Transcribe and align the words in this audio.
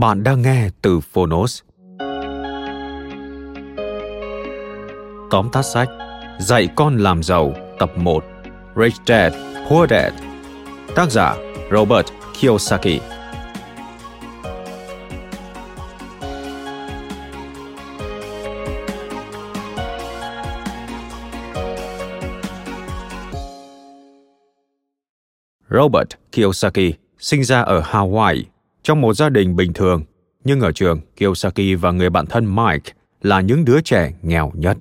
Bạn 0.00 0.22
đang 0.22 0.42
nghe 0.42 0.68
từ 0.82 1.00
Phonos. 1.00 1.62
Tóm 5.30 5.48
tắt 5.52 5.62
sách 5.62 5.88
Dạy 6.38 6.68
con 6.76 6.96
làm 6.98 7.22
giàu 7.22 7.54
tập 7.78 7.90
1 7.96 8.24
Rich 8.76 8.94
Dad, 9.06 9.32
Poor 9.68 9.90
Dad. 9.90 10.12
Tác 10.94 11.10
giả 11.10 11.36
Robert 11.70 12.06
Kiyosaki. 12.40 13.00
Robert 25.70 26.08
Kiyosaki 26.32 26.92
sinh 27.18 27.44
ra 27.44 27.60
ở 27.60 27.80
Hawaii 27.80 28.55
trong 28.86 29.00
một 29.00 29.14
gia 29.14 29.28
đình 29.28 29.56
bình 29.56 29.72
thường, 29.72 30.02
nhưng 30.44 30.60
ở 30.60 30.72
trường, 30.72 31.00
Kiyosaki 31.16 31.80
và 31.80 31.90
người 31.90 32.10
bạn 32.10 32.26
thân 32.26 32.56
Mike 32.56 32.92
là 33.22 33.40
những 33.40 33.64
đứa 33.64 33.80
trẻ 33.80 34.12
nghèo 34.22 34.52
nhất. 34.54 34.76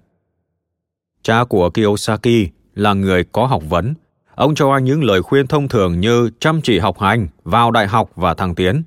Cha 1.23 1.44
của 1.44 1.70
Kiyosaki 1.70 2.47
là 2.75 2.94
người 2.94 3.23
có 3.23 3.45
học 3.45 3.64
vấn. 3.70 3.94
Ông 4.36 4.56
cho 4.56 4.72
anh 4.72 4.84
những 4.84 5.03
lời 5.03 5.22
khuyên 5.22 5.47
thông 5.47 5.67
thường 5.67 6.00
như 6.00 6.30
chăm 6.39 6.62
chỉ 6.62 6.80
học 6.80 7.00
hành, 7.00 7.28
vào 7.44 7.72
đại 7.72 7.88
học 7.88 8.09
và 8.16 8.34
thăng 8.34 8.56
tiến. 8.56 8.84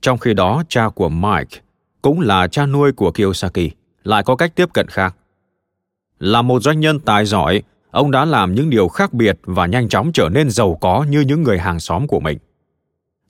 Trong 0.00 0.18
khi 0.18 0.34
đó, 0.34 0.62
cha 0.68 0.88
của 0.88 1.08
Mike 1.08 1.60
cũng 2.02 2.20
là 2.20 2.46
cha 2.46 2.66
nuôi 2.66 2.92
của 2.92 3.10
Kiyosaki, 3.10 3.70
lại 4.04 4.22
có 4.22 4.36
cách 4.36 4.52
tiếp 4.54 4.68
cận 4.72 4.88
khác. 4.88 5.16
Là 6.18 6.42
một 6.42 6.62
doanh 6.62 6.80
nhân 6.80 7.00
tài 7.00 7.24
giỏi, 7.24 7.62
ông 7.90 8.10
đã 8.10 8.24
làm 8.24 8.54
những 8.54 8.70
điều 8.70 8.88
khác 8.88 9.12
biệt 9.12 9.38
và 9.42 9.66
nhanh 9.66 9.88
chóng 9.88 10.12
trở 10.12 10.28
nên 10.28 10.50
giàu 10.50 10.78
có 10.80 11.06
như 11.10 11.20
những 11.20 11.42
người 11.42 11.58
hàng 11.58 11.80
xóm 11.80 12.06
của 12.06 12.20
mình 12.20 12.38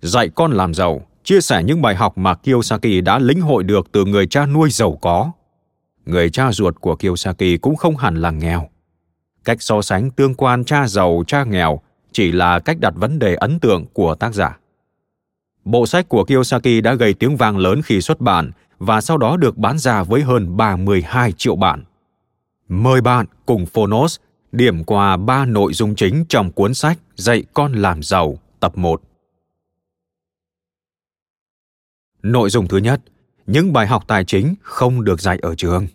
dạy 0.01 0.29
con 0.29 0.53
làm 0.53 0.75
giàu, 0.75 1.07
chia 1.25 1.41
sẻ 1.41 1.63
những 1.63 1.83
bài 1.83 1.95
học 1.95 2.19
mà 2.19 2.35
Kiyosaki 2.35 3.05
đã 3.05 3.19
lĩnh 3.19 3.41
hội 3.41 3.63
được 3.65 3.93
từ 3.93 4.05
người 4.05 4.27
cha 4.27 4.47
nuôi 4.47 4.71
giàu 4.71 4.99
có. 5.01 5.33
Người 6.07 6.31
cha 6.31 6.53
ruột 6.53 6.81
của 6.81 6.97
Kiyosaki 6.97 7.61
cũng 7.63 7.77
không 7.77 7.97
hẳn 7.97 8.17
là 8.17 8.31
nghèo. 8.31 8.69
Cách 9.45 9.63
so 9.63 9.83
sánh 9.83 10.11
tương 10.11 10.35
quan 10.35 10.65
cha 10.65 10.89
giàu 10.89 11.25
cha 11.27 11.45
nghèo 11.45 11.81
chỉ 12.13 12.33
là 12.33 12.59
cách 12.59 12.81
đặt 12.81 12.95
vấn 12.97 13.19
đề 13.19 13.35
ấn 13.35 13.59
tượng 13.59 13.85
của 13.93 14.15
tác 14.15 14.35
giả. 14.35 14.59
Bộ 15.65 15.87
sách 15.87 16.09
của 16.09 16.25
Kiyosaki 16.25 16.83
đã 16.83 16.95
gây 16.95 17.15
tiếng 17.15 17.37
vang 17.37 17.59
lớn 17.59 17.83
khi 17.83 18.01
xuất 18.01 18.21
bản 18.21 18.51
và 18.79 19.01
sau 19.01 19.19
đó 19.19 19.37
được 19.37 19.57
bán 19.57 19.79
ra 19.79 20.03
với 20.03 20.23
hơn 20.23 20.57
32 20.57 21.33
triệu 21.33 21.57
bản. 21.57 21.85
Mời 22.69 23.01
bạn 23.01 23.27
cùng 23.47 23.67
Phonos 23.67 24.17
điểm 24.53 24.85
qua 24.85 25.17
ba 25.17 25.45
nội 25.45 25.73
dung 25.73 25.95
chính 25.95 26.25
trong 26.29 26.53
cuốn 26.53 26.75
sách 26.75 26.99
Dạy 27.15 27.45
con 27.55 27.73
làm 27.73 28.03
giàu 28.03 28.39
tập 28.61 28.79
1. 28.79 29.03
Nội 32.27 32.51
dung 32.51 32.69
thứ 32.69 32.77
nhất, 32.77 33.01
những 33.47 33.73
bài 33.73 33.87
học 33.87 34.05
tài 34.07 34.25
chính 34.25 34.55
không 34.63 35.05
được 35.05 35.21
dạy 35.21 35.39
ở 35.43 35.55
trường. 35.55 35.87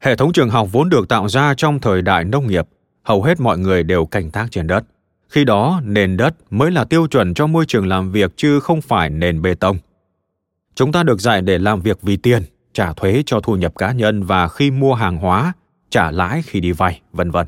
Hệ 0.00 0.16
thống 0.16 0.32
trường 0.32 0.50
học 0.50 0.68
vốn 0.72 0.88
được 0.88 1.08
tạo 1.08 1.28
ra 1.28 1.54
trong 1.54 1.80
thời 1.80 2.02
đại 2.02 2.24
nông 2.24 2.46
nghiệp, 2.46 2.68
hầu 3.02 3.22
hết 3.22 3.40
mọi 3.40 3.58
người 3.58 3.82
đều 3.82 4.06
canh 4.06 4.30
tác 4.30 4.46
trên 4.50 4.66
đất. 4.66 4.84
Khi 5.28 5.44
đó, 5.44 5.80
nền 5.84 6.16
đất 6.16 6.34
mới 6.50 6.70
là 6.70 6.84
tiêu 6.84 7.06
chuẩn 7.06 7.34
cho 7.34 7.46
môi 7.46 7.66
trường 7.66 7.86
làm 7.86 8.12
việc 8.12 8.32
chứ 8.36 8.60
không 8.60 8.80
phải 8.80 9.10
nền 9.10 9.42
bê 9.42 9.54
tông. 9.54 9.78
Chúng 10.74 10.92
ta 10.92 11.02
được 11.02 11.20
dạy 11.20 11.42
để 11.42 11.58
làm 11.58 11.80
việc 11.80 12.02
vì 12.02 12.16
tiền, 12.16 12.42
trả 12.72 12.92
thuế 12.92 13.22
cho 13.26 13.40
thu 13.40 13.56
nhập 13.56 13.74
cá 13.78 13.92
nhân 13.92 14.22
và 14.22 14.48
khi 14.48 14.70
mua 14.70 14.94
hàng 14.94 15.16
hóa, 15.16 15.52
trả 15.90 16.10
lãi 16.10 16.42
khi 16.42 16.60
đi 16.60 16.72
vay, 16.72 17.00
vân 17.12 17.30
vân. 17.30 17.46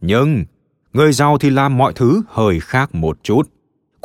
Nhưng 0.00 0.44
người 0.92 1.12
giàu 1.12 1.38
thì 1.38 1.50
làm 1.50 1.78
mọi 1.78 1.92
thứ 1.96 2.22
hơi 2.28 2.60
khác 2.60 2.94
một 2.94 3.18
chút 3.22 3.55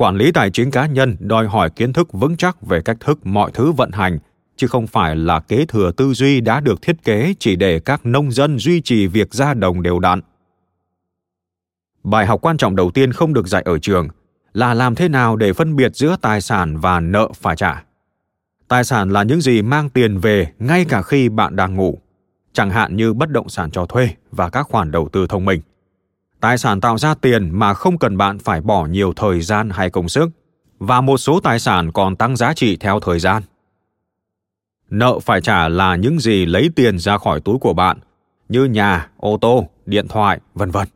quản 0.01 0.15
lý 0.15 0.31
tài 0.31 0.49
chính 0.49 0.71
cá 0.71 0.85
nhân 0.85 1.15
đòi 1.19 1.47
hỏi 1.47 1.69
kiến 1.69 1.93
thức 1.93 2.13
vững 2.13 2.37
chắc 2.37 2.61
về 2.61 2.81
cách 2.81 2.97
thức 2.99 3.25
mọi 3.25 3.51
thứ 3.53 3.71
vận 3.71 3.91
hành, 3.91 4.19
chứ 4.57 4.67
không 4.67 4.87
phải 4.87 5.15
là 5.15 5.39
kế 5.39 5.65
thừa 5.65 5.91
tư 5.97 6.13
duy 6.13 6.41
đã 6.41 6.59
được 6.59 6.81
thiết 6.81 7.03
kế 7.03 7.33
chỉ 7.39 7.55
để 7.55 7.79
các 7.79 8.05
nông 8.05 8.31
dân 8.31 8.59
duy 8.59 8.81
trì 8.81 9.07
việc 9.07 9.33
ra 9.33 9.53
đồng 9.53 9.81
đều 9.81 9.99
đặn. 9.99 10.21
Bài 12.03 12.25
học 12.25 12.39
quan 12.41 12.57
trọng 12.57 12.75
đầu 12.75 12.91
tiên 12.91 13.13
không 13.13 13.33
được 13.33 13.47
dạy 13.47 13.61
ở 13.65 13.79
trường 13.79 14.07
là 14.53 14.73
làm 14.73 14.95
thế 14.95 15.09
nào 15.09 15.35
để 15.35 15.53
phân 15.53 15.75
biệt 15.75 15.95
giữa 15.95 16.15
tài 16.21 16.41
sản 16.41 16.77
và 16.77 16.99
nợ 16.99 17.29
phải 17.35 17.55
trả. 17.55 17.83
Tài 18.67 18.83
sản 18.83 19.09
là 19.09 19.23
những 19.23 19.41
gì 19.41 19.61
mang 19.61 19.89
tiền 19.89 20.17
về 20.17 20.51
ngay 20.59 20.85
cả 20.89 21.01
khi 21.01 21.29
bạn 21.29 21.55
đang 21.55 21.75
ngủ, 21.75 21.99
chẳng 22.53 22.69
hạn 22.69 22.95
như 22.95 23.13
bất 23.13 23.29
động 23.29 23.49
sản 23.49 23.71
cho 23.71 23.85
thuê 23.85 24.09
và 24.31 24.49
các 24.49 24.67
khoản 24.69 24.91
đầu 24.91 25.09
tư 25.11 25.27
thông 25.29 25.45
minh 25.45 25.61
tài 26.41 26.57
sản 26.57 26.81
tạo 26.81 26.97
ra 26.97 27.13
tiền 27.13 27.49
mà 27.59 27.73
không 27.73 27.97
cần 27.97 28.17
bạn 28.17 28.39
phải 28.39 28.61
bỏ 28.61 28.85
nhiều 28.85 29.13
thời 29.15 29.41
gian 29.41 29.69
hay 29.69 29.89
công 29.89 30.09
sức, 30.09 30.29
và 30.79 31.01
một 31.01 31.17
số 31.17 31.39
tài 31.39 31.59
sản 31.59 31.91
còn 31.91 32.15
tăng 32.15 32.35
giá 32.35 32.53
trị 32.53 32.77
theo 32.77 32.99
thời 32.99 33.19
gian. 33.19 33.43
Nợ 34.89 35.19
phải 35.19 35.41
trả 35.41 35.69
là 35.69 35.95
những 35.95 36.19
gì 36.19 36.45
lấy 36.45 36.69
tiền 36.75 36.99
ra 36.99 37.17
khỏi 37.17 37.41
túi 37.41 37.57
của 37.57 37.73
bạn, 37.73 37.99
như 38.49 38.65
nhà, 38.65 39.09
ô 39.17 39.37
tô, 39.41 39.69
điện 39.85 40.07
thoại, 40.07 40.39
vân 40.53 40.71
vân. 40.71 40.87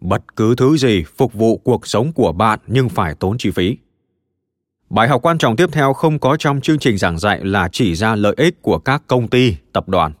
Bất 0.00 0.36
cứ 0.36 0.54
thứ 0.54 0.76
gì 0.76 1.04
phục 1.16 1.32
vụ 1.34 1.56
cuộc 1.56 1.86
sống 1.86 2.12
của 2.12 2.32
bạn 2.32 2.58
nhưng 2.66 2.88
phải 2.88 3.14
tốn 3.14 3.38
chi 3.38 3.50
phí. 3.50 3.76
Bài 4.90 5.08
học 5.08 5.22
quan 5.22 5.38
trọng 5.38 5.56
tiếp 5.56 5.68
theo 5.72 5.92
không 5.92 6.18
có 6.18 6.36
trong 6.36 6.60
chương 6.60 6.78
trình 6.78 6.98
giảng 6.98 7.18
dạy 7.18 7.44
là 7.44 7.68
chỉ 7.72 7.94
ra 7.94 8.14
lợi 8.14 8.34
ích 8.36 8.62
của 8.62 8.78
các 8.78 9.02
công 9.06 9.28
ty, 9.28 9.56
tập 9.72 9.88
đoàn. 9.88 10.12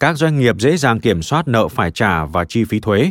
Các 0.00 0.16
doanh 0.16 0.38
nghiệp 0.38 0.56
dễ 0.58 0.76
dàng 0.76 1.00
kiểm 1.00 1.22
soát 1.22 1.48
nợ 1.48 1.68
phải 1.68 1.90
trả 1.90 2.24
và 2.24 2.44
chi 2.44 2.64
phí 2.64 2.80
thuế 2.80 3.10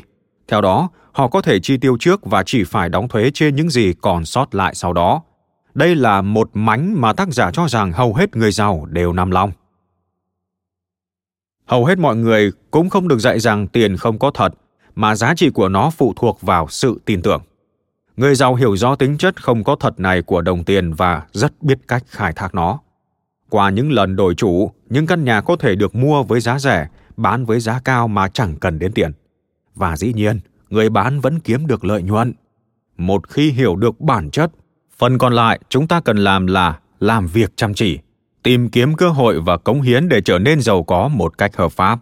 theo 0.54 0.62
đó, 0.62 0.90
họ 1.12 1.28
có 1.28 1.42
thể 1.42 1.60
chi 1.60 1.78
tiêu 1.78 1.98
trước 2.00 2.26
và 2.26 2.44
chỉ 2.46 2.64
phải 2.64 2.90
đóng 2.90 3.08
thuế 3.08 3.32
trên 3.34 3.56
những 3.56 3.70
gì 3.70 3.94
còn 4.02 4.26
sót 4.26 4.56
lại 4.56 4.76
sau 4.76 4.94
đó. 4.94 5.22
Đây 5.74 5.96
là 5.96 6.22
một 6.22 6.50
mánh 6.54 7.02
mà 7.02 7.14
tác 7.14 7.30
giả 7.30 7.52
cho 7.54 7.68
rằng 7.68 7.92
hầu 7.92 8.14
hết 8.14 8.36
người 8.36 8.52
giàu 8.52 8.86
đều 8.90 9.14
nằm 9.14 9.32
lòng. 9.32 9.52
Hầu 11.66 11.86
hết 11.86 11.98
mọi 11.98 12.16
người 12.16 12.52
cũng 12.72 12.90
không 12.90 13.08
được 13.08 13.20
dạy 13.20 13.40
rằng 13.40 13.68
tiền 13.68 13.98
không 13.98 14.20
có 14.20 14.32
thật, 14.32 14.54
mà 14.96 15.16
giá 15.16 15.34
trị 15.36 15.50
của 15.50 15.70
nó 15.70 15.90
phụ 15.90 16.14
thuộc 16.16 16.42
vào 16.42 16.68
sự 16.70 17.02
tin 17.06 17.22
tưởng. 17.22 17.42
Người 18.18 18.36
giàu 18.36 18.56
hiểu 18.56 18.78
rõ 18.78 18.96
tính 18.96 19.18
chất 19.18 19.44
không 19.44 19.64
có 19.64 19.76
thật 19.80 20.00
này 20.00 20.22
của 20.22 20.42
đồng 20.42 20.64
tiền 20.64 20.94
và 20.94 21.24
rất 21.32 21.62
biết 21.62 21.80
cách 21.88 22.04
khai 22.08 22.34
thác 22.34 22.56
nó. 22.56 22.80
Qua 23.50 23.70
những 23.70 23.92
lần 23.92 24.16
đổi 24.16 24.36
chủ, 24.36 24.72
những 24.90 25.08
căn 25.08 25.24
nhà 25.24 25.42
có 25.42 25.56
thể 25.56 25.76
được 25.76 25.96
mua 25.96 26.24
với 26.24 26.40
giá 26.40 26.60
rẻ, 26.60 26.88
bán 27.18 27.46
với 27.46 27.60
giá 27.60 27.80
cao 27.84 28.08
mà 28.08 28.28
chẳng 28.28 28.56
cần 28.60 28.80
đến 28.80 28.92
tiền 28.92 29.12
và 29.76 29.98
dĩ 29.98 30.14
nhiên, 30.14 30.40
người 30.70 30.90
bán 30.90 31.20
vẫn 31.20 31.40
kiếm 31.40 31.68
được 31.68 31.86
lợi 31.86 32.04
nhuận. 32.04 32.34
Một 32.98 33.30
khi 33.30 33.52
hiểu 33.52 33.76
được 33.76 34.02
bản 34.02 34.32
chất, 34.32 34.52
phần 34.98 35.18
còn 35.18 35.34
lại 35.34 35.60
chúng 35.70 35.88
ta 35.88 36.02
cần 36.02 36.18
làm 36.18 36.48
là 36.48 36.80
làm 37.00 37.28
việc 37.28 37.52
chăm 37.56 37.74
chỉ, 37.74 38.00
tìm 38.44 38.70
kiếm 38.70 38.96
cơ 38.96 39.10
hội 39.10 39.42
và 39.42 39.58
cống 39.58 39.82
hiến 39.82 40.10
để 40.10 40.22
trở 40.22 40.40
nên 40.40 40.62
giàu 40.62 40.84
có 40.84 41.08
một 41.08 41.38
cách 41.38 41.56
hợp 41.56 41.72
pháp. 41.72 42.00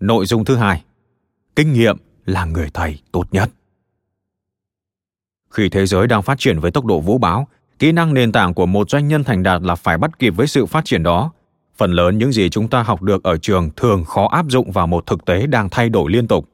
Nội 0.00 0.26
dung 0.26 0.44
thứ 0.44 0.56
hai, 0.56 0.84
kinh 1.56 1.72
nghiệm 1.72 1.96
là 2.26 2.44
người 2.44 2.70
thầy 2.74 2.98
tốt 3.12 3.24
nhất. 3.30 3.50
Khi 5.50 5.68
thế 5.68 5.86
giới 5.86 6.06
đang 6.06 6.22
phát 6.22 6.38
triển 6.38 6.58
với 6.58 6.70
tốc 6.70 6.84
độ 6.84 7.00
vũ 7.00 7.18
bão, 7.18 7.48
Kỹ 7.78 7.92
năng 7.92 8.14
nền 8.14 8.32
tảng 8.32 8.54
của 8.54 8.66
một 8.66 8.90
doanh 8.90 9.08
nhân 9.08 9.24
thành 9.24 9.42
đạt 9.42 9.62
là 9.62 9.74
phải 9.74 9.98
bắt 9.98 10.18
kịp 10.18 10.30
với 10.30 10.46
sự 10.46 10.66
phát 10.66 10.84
triển 10.84 11.02
đó. 11.02 11.32
Phần 11.78 11.92
lớn 11.92 12.18
những 12.18 12.32
gì 12.32 12.48
chúng 12.50 12.68
ta 12.68 12.82
học 12.82 13.02
được 13.02 13.22
ở 13.22 13.36
trường 13.36 13.70
thường 13.76 14.04
khó 14.04 14.28
áp 14.28 14.46
dụng 14.48 14.72
vào 14.72 14.86
một 14.86 15.06
thực 15.06 15.24
tế 15.24 15.46
đang 15.46 15.68
thay 15.68 15.88
đổi 15.88 16.10
liên 16.10 16.28
tục. 16.28 16.48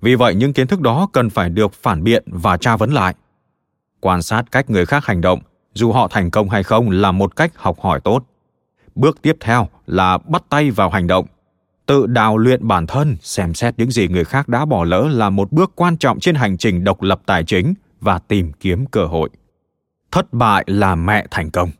Vì 0.00 0.14
vậy 0.14 0.34
những 0.34 0.52
kiến 0.52 0.66
thức 0.66 0.80
đó 0.80 1.08
cần 1.12 1.30
phải 1.30 1.50
được 1.50 1.72
phản 1.72 2.04
biện 2.04 2.24
và 2.26 2.56
tra 2.56 2.76
vấn 2.76 2.92
lại. 2.92 3.14
Quan 4.00 4.22
sát 4.22 4.42
cách 4.52 4.70
người 4.70 4.86
khác 4.86 5.06
hành 5.06 5.20
động, 5.20 5.40
dù 5.74 5.92
họ 5.92 6.08
thành 6.08 6.30
công 6.30 6.48
hay 6.48 6.62
không 6.62 6.90
là 6.90 7.12
một 7.12 7.36
cách 7.36 7.52
học 7.56 7.80
hỏi 7.80 8.00
tốt. 8.00 8.24
Bước 8.94 9.22
tiếp 9.22 9.36
theo 9.40 9.68
là 9.86 10.18
bắt 10.18 10.42
tay 10.48 10.70
vào 10.70 10.90
hành 10.90 11.06
động. 11.06 11.26
Tự 11.86 12.06
đào 12.06 12.38
luyện 12.38 12.68
bản 12.68 12.86
thân, 12.86 13.16
xem 13.20 13.54
xét 13.54 13.74
những 13.76 13.90
gì 13.90 14.08
người 14.08 14.24
khác 14.24 14.48
đã 14.48 14.64
bỏ 14.64 14.84
lỡ 14.84 15.08
là 15.10 15.30
một 15.30 15.52
bước 15.52 15.72
quan 15.74 15.96
trọng 15.96 16.20
trên 16.20 16.34
hành 16.34 16.56
trình 16.56 16.84
độc 16.84 17.02
lập 17.02 17.20
tài 17.26 17.44
chính 17.44 17.74
và 18.00 18.18
tìm 18.18 18.52
kiếm 18.52 18.86
cơ 18.86 19.04
hội. 19.04 19.30
Thất 20.10 20.32
bại 20.32 20.64
là 20.66 20.94
mẹ 20.94 21.26
thành 21.30 21.50
công. 21.50 21.70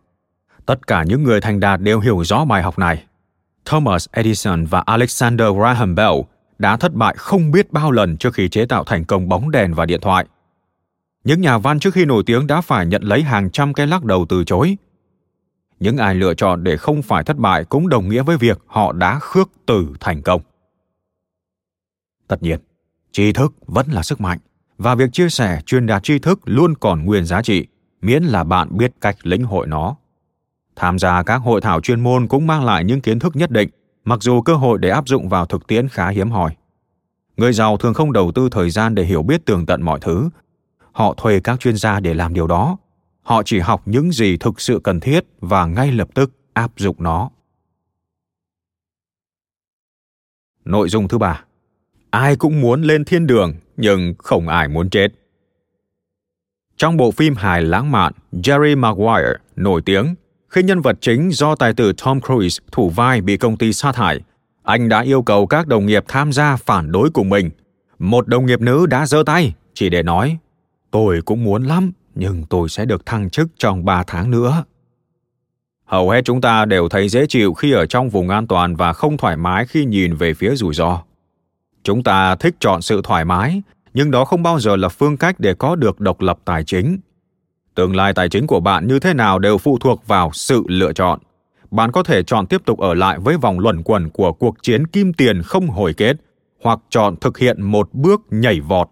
Tất 0.68 0.86
cả 0.86 1.02
những 1.02 1.22
người 1.22 1.40
thành 1.40 1.60
đạt 1.60 1.80
đều 1.80 2.00
hiểu 2.00 2.24
rõ 2.24 2.44
bài 2.44 2.62
học 2.62 2.78
này. 2.78 3.04
Thomas 3.64 4.06
Edison 4.12 4.64
và 4.64 4.80
Alexander 4.80 5.46
Graham 5.56 5.94
Bell 5.94 6.14
đã 6.58 6.76
thất 6.76 6.94
bại 6.94 7.14
không 7.18 7.50
biết 7.50 7.72
bao 7.72 7.90
lần 7.90 8.16
trước 8.16 8.34
khi 8.34 8.48
chế 8.48 8.66
tạo 8.66 8.84
thành 8.84 9.04
công 9.04 9.28
bóng 9.28 9.50
đèn 9.50 9.74
và 9.74 9.86
điện 9.86 10.00
thoại. 10.00 10.26
Những 11.24 11.40
nhà 11.40 11.58
văn 11.58 11.80
trước 11.80 11.94
khi 11.94 12.04
nổi 12.04 12.22
tiếng 12.26 12.46
đã 12.46 12.60
phải 12.60 12.86
nhận 12.86 13.02
lấy 13.02 13.22
hàng 13.22 13.50
trăm 13.50 13.74
cái 13.74 13.86
lắc 13.86 14.04
đầu 14.04 14.26
từ 14.28 14.44
chối. 14.44 14.76
Những 15.80 15.96
ai 15.96 16.14
lựa 16.14 16.34
chọn 16.34 16.64
để 16.64 16.76
không 16.76 17.02
phải 17.02 17.24
thất 17.24 17.36
bại 17.36 17.64
cũng 17.64 17.88
đồng 17.88 18.08
nghĩa 18.08 18.22
với 18.22 18.36
việc 18.36 18.58
họ 18.66 18.92
đã 18.92 19.18
khước 19.18 19.50
từ 19.66 19.86
thành 20.00 20.22
công. 20.22 20.42
Tất 22.26 22.42
nhiên, 22.42 22.60
tri 23.12 23.32
thức 23.32 23.54
vẫn 23.66 23.86
là 23.90 24.02
sức 24.02 24.20
mạnh 24.20 24.38
và 24.78 24.94
việc 24.94 25.12
chia 25.12 25.28
sẻ 25.28 25.60
truyền 25.66 25.86
đạt 25.86 26.02
tri 26.02 26.18
thức 26.18 26.40
luôn 26.44 26.74
còn 26.74 27.04
nguyên 27.04 27.24
giá 27.24 27.42
trị 27.42 27.66
miễn 28.02 28.22
là 28.22 28.44
bạn 28.44 28.68
biết 28.78 28.92
cách 29.00 29.16
lĩnh 29.22 29.44
hội 29.44 29.66
nó 29.66 29.96
tham 30.78 30.98
gia 30.98 31.22
các 31.22 31.36
hội 31.36 31.60
thảo 31.60 31.80
chuyên 31.80 32.00
môn 32.00 32.28
cũng 32.28 32.46
mang 32.46 32.64
lại 32.64 32.84
những 32.84 33.00
kiến 33.00 33.18
thức 33.18 33.36
nhất 33.36 33.50
định, 33.50 33.68
mặc 34.04 34.18
dù 34.22 34.42
cơ 34.42 34.54
hội 34.54 34.78
để 34.78 34.90
áp 34.90 35.08
dụng 35.08 35.28
vào 35.28 35.46
thực 35.46 35.66
tiễn 35.66 35.88
khá 35.88 36.08
hiếm 36.08 36.30
hoi. 36.30 36.56
Người 37.36 37.52
giàu 37.52 37.76
thường 37.76 37.94
không 37.94 38.12
đầu 38.12 38.32
tư 38.34 38.48
thời 38.52 38.70
gian 38.70 38.94
để 38.94 39.04
hiểu 39.04 39.22
biết 39.22 39.46
tường 39.46 39.66
tận 39.66 39.82
mọi 39.82 39.98
thứ. 40.00 40.28
Họ 40.92 41.14
thuê 41.16 41.40
các 41.40 41.60
chuyên 41.60 41.76
gia 41.76 42.00
để 42.00 42.14
làm 42.14 42.34
điều 42.34 42.46
đó. 42.46 42.76
Họ 43.22 43.42
chỉ 43.42 43.58
học 43.58 43.82
những 43.84 44.12
gì 44.12 44.36
thực 44.36 44.60
sự 44.60 44.80
cần 44.84 45.00
thiết 45.00 45.24
và 45.40 45.66
ngay 45.66 45.92
lập 45.92 46.08
tức 46.14 46.32
áp 46.52 46.70
dụng 46.76 46.96
nó. 46.98 47.30
Nội 50.64 50.88
dung 50.88 51.08
thứ 51.08 51.18
ba. 51.18 51.44
Ai 52.10 52.36
cũng 52.36 52.60
muốn 52.60 52.82
lên 52.82 53.04
thiên 53.04 53.26
đường, 53.26 53.54
nhưng 53.76 54.14
không 54.18 54.48
ai 54.48 54.68
muốn 54.68 54.90
chết. 54.90 55.08
Trong 56.76 56.96
bộ 56.96 57.10
phim 57.10 57.34
hài 57.34 57.62
lãng 57.62 57.90
mạn, 57.90 58.12
Jerry 58.32 58.78
Maguire 58.78 59.32
nổi 59.56 59.82
tiếng 59.82 60.14
khi 60.48 60.62
nhân 60.62 60.80
vật 60.80 60.96
chính 61.00 61.30
do 61.32 61.54
tài 61.54 61.74
tử 61.74 61.92
Tom 62.04 62.20
Cruise 62.20 62.60
thủ 62.72 62.90
vai 62.90 63.20
bị 63.20 63.36
công 63.36 63.56
ty 63.56 63.72
sát 63.72 63.96
hại, 63.96 64.20
anh 64.62 64.88
đã 64.88 65.00
yêu 65.00 65.22
cầu 65.22 65.46
các 65.46 65.66
đồng 65.66 65.86
nghiệp 65.86 66.04
tham 66.08 66.32
gia 66.32 66.56
phản 66.56 66.92
đối 66.92 67.10
cùng 67.10 67.28
mình. 67.28 67.50
Một 67.98 68.28
đồng 68.28 68.46
nghiệp 68.46 68.60
nữ 68.60 68.86
đã 68.86 69.06
giơ 69.06 69.22
tay 69.26 69.54
chỉ 69.74 69.88
để 69.88 70.02
nói 70.02 70.38
Tôi 70.90 71.22
cũng 71.24 71.44
muốn 71.44 71.62
lắm, 71.62 71.92
nhưng 72.14 72.44
tôi 72.50 72.68
sẽ 72.68 72.84
được 72.84 73.06
thăng 73.06 73.30
chức 73.30 73.48
trong 73.58 73.84
3 73.84 74.02
tháng 74.06 74.30
nữa. 74.30 74.64
Hầu 75.84 76.10
hết 76.10 76.24
chúng 76.24 76.40
ta 76.40 76.64
đều 76.64 76.88
thấy 76.88 77.08
dễ 77.08 77.26
chịu 77.26 77.54
khi 77.54 77.72
ở 77.72 77.86
trong 77.86 78.08
vùng 78.08 78.28
an 78.28 78.46
toàn 78.46 78.76
và 78.76 78.92
không 78.92 79.16
thoải 79.16 79.36
mái 79.36 79.66
khi 79.66 79.84
nhìn 79.84 80.14
về 80.14 80.34
phía 80.34 80.54
rủi 80.54 80.74
ro. 80.74 81.02
Chúng 81.82 82.02
ta 82.02 82.36
thích 82.36 82.54
chọn 82.60 82.82
sự 82.82 83.00
thoải 83.04 83.24
mái, 83.24 83.62
nhưng 83.94 84.10
đó 84.10 84.24
không 84.24 84.42
bao 84.42 84.60
giờ 84.60 84.76
là 84.76 84.88
phương 84.88 85.16
cách 85.16 85.40
để 85.40 85.54
có 85.54 85.76
được 85.76 86.00
độc 86.00 86.20
lập 86.20 86.38
tài 86.44 86.64
chính 86.64 86.98
tương 87.78 87.96
lai 87.96 88.12
tài 88.12 88.28
chính 88.28 88.46
của 88.46 88.60
bạn 88.60 88.86
như 88.86 88.98
thế 88.98 89.14
nào 89.14 89.38
đều 89.38 89.58
phụ 89.58 89.78
thuộc 89.78 90.06
vào 90.06 90.30
sự 90.32 90.62
lựa 90.68 90.92
chọn. 90.92 91.18
Bạn 91.70 91.92
có 91.92 92.02
thể 92.02 92.22
chọn 92.22 92.46
tiếp 92.46 92.60
tục 92.64 92.78
ở 92.78 92.94
lại 92.94 93.18
với 93.18 93.36
vòng 93.36 93.58
luẩn 93.58 93.82
quẩn 93.82 94.10
của 94.10 94.32
cuộc 94.32 94.62
chiến 94.62 94.86
kim 94.86 95.12
tiền 95.12 95.42
không 95.42 95.68
hồi 95.68 95.94
kết, 95.94 96.16
hoặc 96.62 96.80
chọn 96.90 97.16
thực 97.16 97.38
hiện 97.38 97.62
một 97.62 97.88
bước 97.92 98.20
nhảy 98.30 98.60
vọt. 98.60 98.88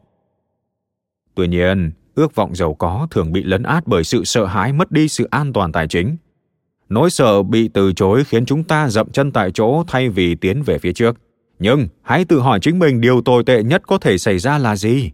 Tuy 1.35 1.49
nhiên, 1.49 1.93
ước 2.15 2.35
vọng 2.35 2.55
giàu 2.55 2.75
có 2.75 3.07
thường 3.11 3.33
bị 3.33 3.43
lấn 3.43 3.63
át 3.63 3.87
bởi 3.87 4.05
sự 4.05 4.25
sợ 4.25 4.45
hãi 4.45 4.73
mất 4.73 4.93
đi 4.93 5.09
sự 5.09 5.29
an 5.31 5.53
toàn 5.53 5.73
tài 5.73 5.89
chính. 5.89 6.17
Nỗi 6.89 7.11
sợ 7.11 7.43
bị 7.43 7.69
từ 7.69 7.93
chối 7.93 8.25
khiến 8.25 8.47
chúng 8.47 8.65
ta 8.65 8.89
dậm 8.89 9.11
chân 9.11 9.33
tại 9.33 9.51
chỗ 9.55 9.85
thay 9.89 10.09
vì 10.09 10.35
tiến 10.35 10.63
về 10.63 10.79
phía 10.79 10.93
trước. 10.93 11.17
Nhưng 11.59 11.89
hãy 12.03 12.25
tự 12.25 12.41
hỏi 12.41 12.59
chính 12.63 12.79
mình 12.79 13.01
điều 13.01 13.21
tồi 13.21 13.45
tệ 13.45 13.63
nhất 13.63 13.83
có 13.87 13.99
thể 13.99 14.19
xảy 14.19 14.39
ra 14.39 14.59
là 14.59 14.77
gì? 14.77 15.11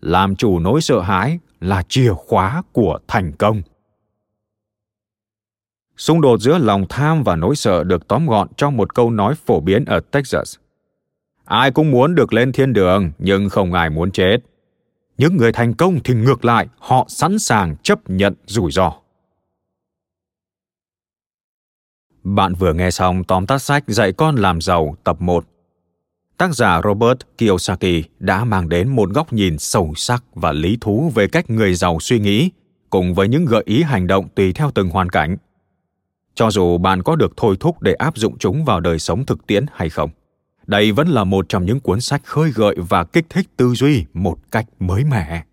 Làm 0.00 0.36
chủ 0.36 0.58
nỗi 0.58 0.80
sợ 0.80 1.00
hãi 1.00 1.38
là 1.64 1.82
chìa 1.88 2.12
khóa 2.12 2.62
của 2.72 2.98
thành 3.08 3.32
công. 3.32 3.62
Xung 5.96 6.20
đột 6.20 6.40
giữa 6.40 6.58
lòng 6.58 6.86
tham 6.88 7.22
và 7.22 7.36
nỗi 7.36 7.56
sợ 7.56 7.84
được 7.84 8.08
tóm 8.08 8.26
gọn 8.26 8.48
trong 8.56 8.76
một 8.76 8.94
câu 8.94 9.10
nói 9.10 9.34
phổ 9.46 9.60
biến 9.60 9.84
ở 9.84 10.00
texas. 10.00 10.56
Ai 11.44 11.70
cũng 11.70 11.90
muốn 11.90 12.14
được 12.14 12.32
lên 12.32 12.52
thiên 12.52 12.72
đường, 12.72 13.12
nhưng 13.18 13.48
không 13.48 13.72
ai 13.72 13.90
muốn 13.90 14.10
chết. 14.10 14.36
Những 15.18 15.36
người 15.36 15.52
thành 15.52 15.74
công 15.74 16.00
thì 16.04 16.14
ngược 16.14 16.44
lại, 16.44 16.68
họ 16.78 17.06
sẵn 17.08 17.38
sàng 17.38 17.76
chấp 17.82 18.10
nhận 18.10 18.34
rủi 18.46 18.72
ro. 18.72 18.92
Bạn 22.24 22.54
vừa 22.54 22.72
nghe 22.72 22.90
xong 22.90 23.24
tóm 23.24 23.46
tắt 23.46 23.58
sách 23.58 23.84
dạy 23.86 24.12
con 24.12 24.36
làm 24.36 24.60
giàu, 24.60 24.96
tập 25.04 25.16
1 25.20 25.44
tác 26.38 26.54
giả 26.54 26.80
Robert 26.84 27.18
Kiyosaki 27.38 28.04
đã 28.18 28.44
mang 28.44 28.68
đến 28.68 28.88
một 28.88 29.10
góc 29.10 29.32
nhìn 29.32 29.58
sâu 29.58 29.92
sắc 29.96 30.24
và 30.34 30.52
lý 30.52 30.78
thú 30.80 31.12
về 31.14 31.26
cách 31.26 31.50
người 31.50 31.74
giàu 31.74 32.00
suy 32.00 32.18
nghĩ, 32.18 32.50
cùng 32.90 33.14
với 33.14 33.28
những 33.28 33.44
gợi 33.44 33.62
ý 33.66 33.82
hành 33.82 34.06
động 34.06 34.28
tùy 34.34 34.52
theo 34.52 34.70
từng 34.74 34.90
hoàn 34.90 35.08
cảnh. 35.08 35.36
Cho 36.34 36.50
dù 36.50 36.78
bạn 36.78 37.02
có 37.02 37.16
được 37.16 37.32
thôi 37.36 37.56
thúc 37.60 37.82
để 37.82 37.94
áp 37.94 38.16
dụng 38.16 38.38
chúng 38.38 38.64
vào 38.64 38.80
đời 38.80 38.98
sống 38.98 39.26
thực 39.26 39.46
tiễn 39.46 39.66
hay 39.72 39.90
không, 39.90 40.10
đây 40.66 40.92
vẫn 40.92 41.08
là 41.08 41.24
một 41.24 41.48
trong 41.48 41.66
những 41.66 41.80
cuốn 41.80 42.00
sách 42.00 42.22
khơi 42.24 42.50
gợi 42.54 42.76
và 42.88 43.04
kích 43.04 43.26
thích 43.28 43.46
tư 43.56 43.74
duy 43.74 44.04
một 44.14 44.38
cách 44.50 44.66
mới 44.78 45.04
mẻ. 45.04 45.44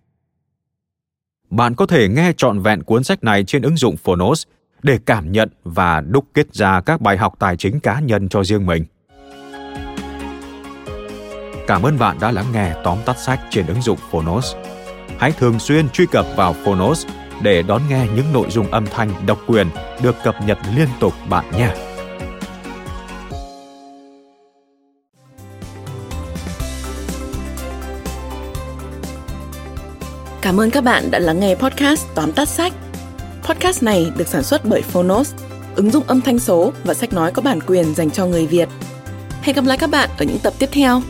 Bạn 1.49 1.75
có 1.75 1.85
thể 1.85 2.07
nghe 2.09 2.33
trọn 2.37 2.59
vẹn 2.59 2.83
cuốn 2.83 3.03
sách 3.03 3.23
này 3.23 3.43
trên 3.43 3.61
ứng 3.61 3.77
dụng 3.77 3.97
Phonos 3.97 4.43
để 4.83 4.99
cảm 5.05 5.31
nhận 5.31 5.49
và 5.63 6.01
đúc 6.01 6.25
kết 6.33 6.53
ra 6.53 6.81
các 6.81 7.01
bài 7.01 7.17
học 7.17 7.35
tài 7.39 7.57
chính 7.57 7.79
cá 7.79 7.99
nhân 7.99 8.29
cho 8.29 8.43
riêng 8.43 8.65
mình– 8.65 8.85
Cảm 11.71 11.83
ơn 11.83 11.99
bạn 11.99 12.17
đã 12.21 12.31
lắng 12.31 12.45
nghe 12.53 12.73
tóm 12.83 12.97
tắt 13.05 13.17
sách 13.17 13.39
trên 13.49 13.67
ứng 13.67 13.81
dụng 13.81 13.97
Phonos. 14.11 14.55
Hãy 15.17 15.31
thường 15.31 15.59
xuyên 15.59 15.89
truy 15.89 16.05
cập 16.05 16.25
vào 16.35 16.55
Phonos 16.65 17.05
để 17.41 17.61
đón 17.61 17.81
nghe 17.89 18.07
những 18.15 18.33
nội 18.33 18.47
dung 18.49 18.71
âm 18.71 18.85
thanh 18.87 19.25
độc 19.25 19.39
quyền 19.47 19.67
được 20.01 20.15
cập 20.23 20.35
nhật 20.45 20.57
liên 20.75 20.87
tục 20.99 21.13
bạn 21.29 21.45
nhé. 21.57 21.69
Cảm 30.41 30.59
ơn 30.59 30.71
các 30.71 30.83
bạn 30.83 31.11
đã 31.11 31.19
lắng 31.19 31.39
nghe 31.39 31.55
podcast 31.55 32.07
tóm 32.15 32.31
tắt 32.31 32.47
sách. 32.47 32.73
Podcast 33.43 33.83
này 33.83 34.11
được 34.17 34.27
sản 34.27 34.43
xuất 34.43 34.65
bởi 34.65 34.81
Phonos, 34.81 35.33
ứng 35.75 35.91
dụng 35.91 36.03
âm 36.07 36.21
thanh 36.21 36.39
số 36.39 36.71
và 36.83 36.93
sách 36.93 37.13
nói 37.13 37.31
có 37.31 37.41
bản 37.41 37.59
quyền 37.67 37.95
dành 37.95 38.11
cho 38.11 38.25
người 38.25 38.47
Việt. 38.47 38.69
Hẹn 39.41 39.55
gặp 39.55 39.65
lại 39.65 39.77
các 39.77 39.89
bạn 39.89 40.09
ở 40.17 40.25
những 40.25 40.39
tập 40.39 40.53
tiếp 40.59 40.69
theo. 40.71 41.01